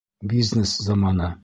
[0.31, 1.33] Бизнес заманы.